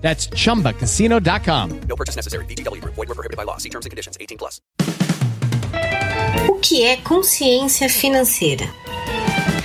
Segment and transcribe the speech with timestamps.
[0.00, 1.80] That's chumbacasino.com.
[1.88, 2.44] No purchase necessary.
[2.46, 2.94] VGW Group.
[2.94, 3.58] Void were prohibited by law.
[3.58, 4.16] See terms and conditions.
[4.20, 4.60] 18 plus.
[6.48, 8.64] O que é consciência financeira?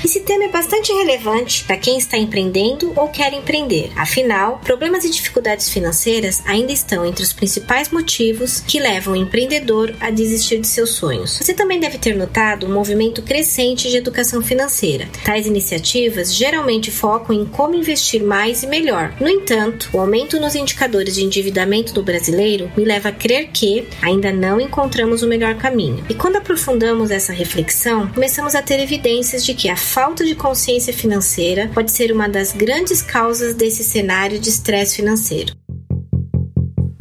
[0.06, 3.92] Esse tema é bastante relevante para quem está empreendendo ou quer empreender.
[3.96, 9.96] Afinal, problemas e dificuldades financeiras ainda estão entre os principais motivos que levam o empreendedor
[10.00, 11.40] a desistir de seus sonhos.
[11.42, 15.10] Você também deve ter notado um movimento crescente de educação financeira.
[15.24, 19.12] Tais iniciativas geralmente focam em como investir mais e melhor.
[19.20, 23.88] No entanto, o aumento nos indicadores de endividamento do brasileiro me leva a crer que
[24.04, 26.06] ainda não encontramos o melhor caminho.
[26.08, 30.92] E quando aprofundamos essa reflexão, começamos a ter evidências de que a falta de consciência
[30.92, 35.56] financeira pode ser uma das grandes causas desse cenário de estresse financeiro.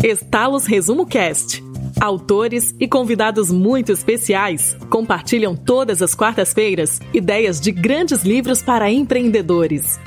[0.01, 1.61] Estalos Resumo Cast.
[2.01, 9.98] Autores e convidados muito especiais compartilham todas as quartas-feiras ideias de grandes livros para empreendedores.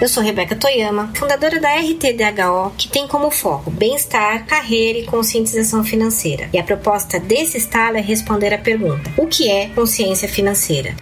[0.00, 5.82] Eu sou Rebeca Toyama, fundadora da RTDHO, que tem como foco bem-estar, carreira e conscientização
[5.82, 6.48] financeira.
[6.52, 10.94] E a proposta desse estalo é responder à pergunta: o que é consciência financeira?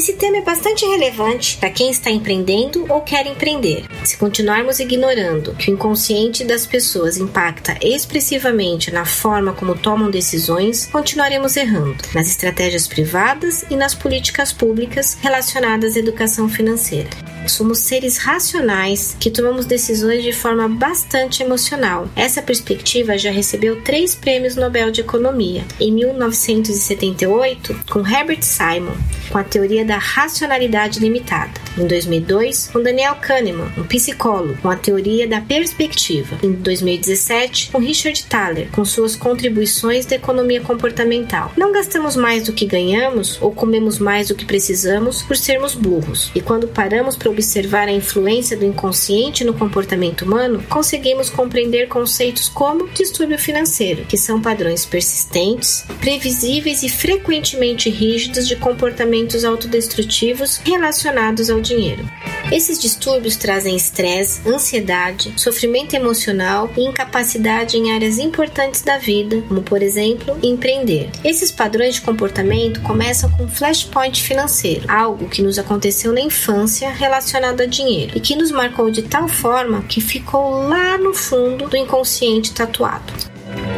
[0.00, 3.84] Esse tema é bastante relevante para quem está empreendendo ou quer empreender.
[4.02, 10.86] Se continuarmos ignorando que o inconsciente das pessoas impacta expressivamente na forma como tomam decisões,
[10.86, 17.10] continuaremos errando nas estratégias privadas e nas políticas públicas relacionadas à educação financeira.
[17.46, 22.08] Somos seres racionais que tomamos decisões de forma bastante emocional.
[22.14, 25.64] Essa perspectiva já recebeu três prêmios Nobel de Economia.
[25.80, 28.94] Em 1978, com Herbert Simon,
[29.30, 31.52] com a teoria da racionalidade limitada.
[31.78, 36.36] Em 2002, com Daniel Kahneman, um psicólogo, com a teoria da perspectiva.
[36.42, 41.52] Em 2017, com Richard Thaler, com suas contribuições da economia comportamental.
[41.56, 46.30] Não gastamos mais do que ganhamos ou comemos mais do que precisamos por sermos burros.
[46.34, 52.48] E quando paramos para observar a influência do inconsciente no comportamento humano, conseguimos compreender conceitos
[52.48, 61.50] como distúrbio financeiro, que são padrões persistentes, previsíveis e frequentemente rígidos de comportamentos autodestrutivos relacionados
[61.50, 62.04] ao dinheiro.
[62.50, 69.62] Esses distúrbios trazem estresse, ansiedade, sofrimento emocional e incapacidade em áreas importantes da vida, como
[69.62, 71.10] por exemplo, empreender.
[71.22, 76.90] Esses padrões de comportamento começam com um flashpoint financeiro, algo que nos aconteceu na infância
[76.90, 81.68] relacionado a dinheiro e que nos marcou de tal forma que ficou lá no fundo
[81.68, 83.29] do inconsciente tatuado.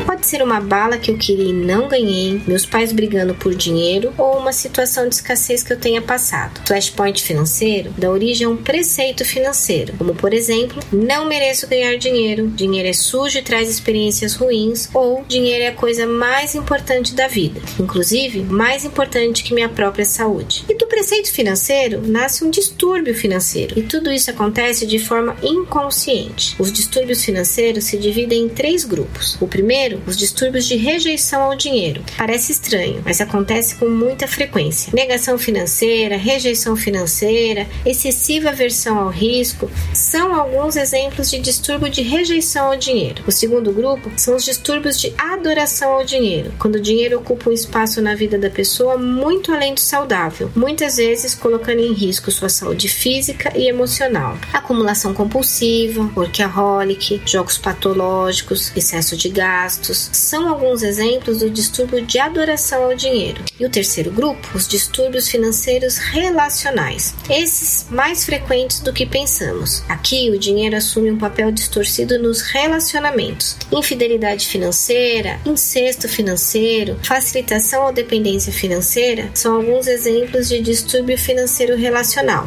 [0.06, 4.12] Pode ser uma bala que eu queria e não ganhei, meus pais brigando por dinheiro
[4.18, 6.60] ou uma situação de escassez que eu tenha passado.
[6.66, 12.48] Flashpoint financeiro dá origem a um preceito financeiro, como por exemplo, não mereço ganhar dinheiro,
[12.48, 17.28] dinheiro é sujo e traz experiências ruins, ou dinheiro é a coisa mais importante da
[17.28, 20.64] vida, inclusive mais importante que minha própria saúde.
[20.68, 26.54] E do preceito financeiro nasce um distúrbio financeiro, e tudo isso acontece de forma inconsciente.
[26.58, 29.36] Os distúrbios financeiros se dividem em três grupos.
[29.40, 32.02] O primeiro, os distúrbios de rejeição ao dinheiro.
[32.16, 34.92] Parece estranho, mas acontece com muita frequência.
[34.94, 42.66] Negação financeira, rejeição financeira, excessiva aversão ao risco são alguns exemplos de distúrbio de rejeição
[42.66, 43.22] ao dinheiro.
[43.26, 47.52] O segundo grupo são os distúrbios de adoração ao dinheiro, quando o dinheiro ocupa um
[47.52, 52.48] espaço na vida da pessoa muito além do saudável, muitas vezes colocando em risco sua
[52.48, 54.38] saúde física e emocional.
[54.52, 59.28] Acumulação compulsiva, workaholic, jogos patológicos, excesso de
[59.82, 63.42] gastos, são alguns exemplos do distúrbio de adoração ao dinheiro.
[63.58, 67.14] E o terceiro grupo, os distúrbios financeiros relacionais.
[67.28, 69.82] Esses mais frequentes do que pensamos.
[69.88, 73.56] Aqui o dinheiro assume um papel distorcido nos relacionamentos.
[73.70, 82.46] Infidelidade financeira, incesto financeiro, facilitação ou dependência financeira são alguns exemplos de distúrbio financeiro relacional.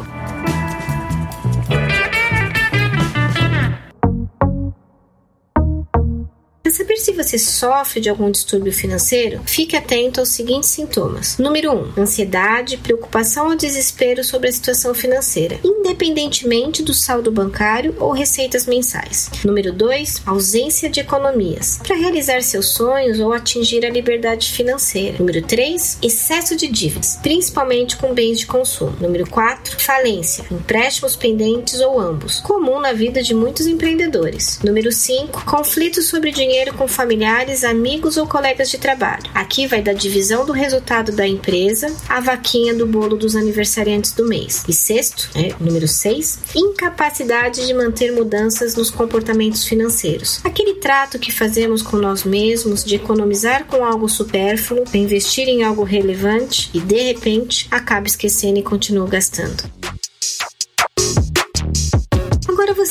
[7.16, 11.38] Você sofre de algum distúrbio financeiro, fique atento aos seguintes sintomas.
[11.38, 17.94] Número 1: um, ansiedade, preocupação ou desespero sobre a situação financeira, independentemente do saldo bancário
[17.98, 19.30] ou receitas mensais.
[19.44, 25.18] Número 2: ausência de economias para realizar seus sonhos ou atingir a liberdade financeira.
[25.18, 28.96] Número 3: excesso de dívidas, principalmente com bens de consumo.
[29.00, 34.60] Número 4: falência, empréstimos pendentes ou ambos, comum na vida de muitos empreendedores.
[34.62, 39.22] Número 5: conflitos sobre dinheiro com familiares, amigos ou colegas de trabalho.
[39.32, 44.26] Aqui vai da divisão do resultado da empresa a vaquinha do bolo dos aniversariantes do
[44.26, 44.64] mês.
[44.66, 50.40] E sexto, é, número 6, incapacidade de manter mudanças nos comportamentos financeiros.
[50.42, 55.84] Aquele trato que fazemos com nós mesmos de economizar com algo supérfluo, investir em algo
[55.84, 59.62] relevante e de repente acaba esquecendo e continua gastando.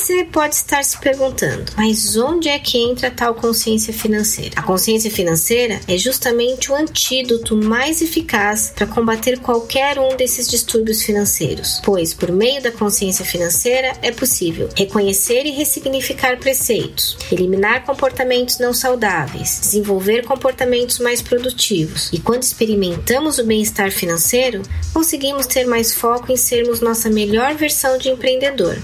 [0.05, 4.51] Você pode estar se perguntando, mas onde é que entra tal consciência financeira?
[4.55, 11.01] A consciência financeira é justamente o antídoto mais eficaz para combater qualquer um desses distúrbios
[11.01, 18.59] financeiros, pois por meio da consciência financeira é possível reconhecer e ressignificar preceitos, eliminar comportamentos
[18.59, 22.11] não saudáveis, desenvolver comportamentos mais produtivos.
[22.13, 24.61] E quando experimentamos o bem-estar financeiro,
[24.93, 28.77] conseguimos ter mais foco em sermos nossa melhor versão de empreendedor.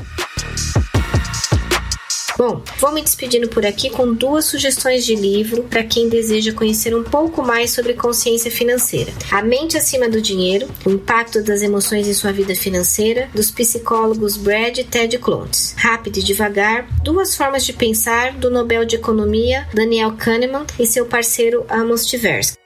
[2.42, 6.96] Bom, vou me despedindo por aqui com duas sugestões de livro para quem deseja conhecer
[6.96, 9.14] um pouco mais sobre consciência financeira.
[9.30, 14.38] A Mente Acima do Dinheiro, o impacto das emoções em sua vida financeira, dos psicólogos
[14.38, 15.76] Brad e Ted Clontz.
[15.78, 21.06] Rápido e devagar, duas formas de pensar do Nobel de Economia Daniel Kahneman e seu
[21.06, 22.61] parceiro Amos Tversky.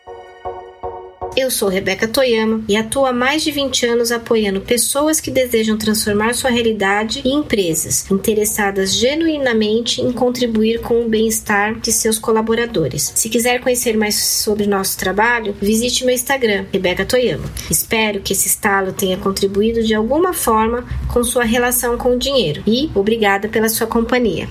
[1.45, 5.77] Eu sou Rebeca Toyama e atuo há mais de 20 anos apoiando pessoas que desejam
[5.77, 13.11] transformar sua realidade e empresas interessadas genuinamente em contribuir com o bem-estar de seus colaboradores.
[13.13, 17.45] Se quiser conhecer mais sobre nosso trabalho, visite meu Instagram, Rebeca Toyama.
[17.69, 20.83] Espero que esse estalo tenha contribuído de alguma forma
[21.13, 24.49] com sua relação com o dinheiro e obrigada pela sua companhia.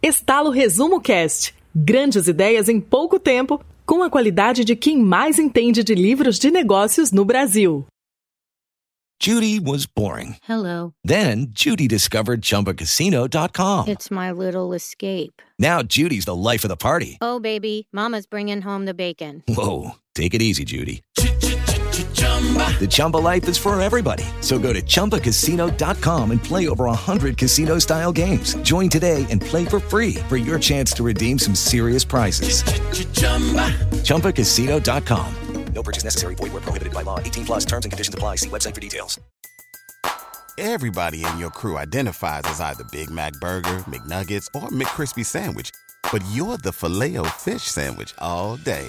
[0.00, 1.52] Estalo Resumo Cast.
[1.74, 6.50] Grandes ideias em pouco tempo com a qualidade de quem mais entende de livros de
[6.50, 7.86] negócios no Brasil.
[9.18, 10.36] Judy was boring.
[10.42, 10.92] Hello.
[11.02, 13.88] Then Judy discovered ChumbaCasino.com.
[13.88, 15.40] It's my little escape.
[15.58, 17.16] Now Judy's the life of the party.
[17.22, 19.42] Oh, baby, Mama's bringing home the bacon.
[19.48, 21.02] Whoa, take it easy, Judy.
[21.98, 24.24] The Chumba life is for everybody.
[24.40, 28.54] So go to ChumbaCasino.com and play over 100 casino style games.
[28.62, 32.62] Join today and play for free for your chance to redeem some serious prizes.
[34.04, 35.34] ChumbaCasino.com.
[35.74, 36.34] No purchase necessary.
[36.36, 37.18] Void where prohibited by law.
[37.20, 38.36] 18 plus terms and conditions apply.
[38.36, 39.18] See website for details.
[40.56, 45.70] Everybody in your crew identifies as either Big Mac Burger, McNuggets, or McCrispy Sandwich.
[46.10, 48.88] But you're the filet fish Sandwich all day.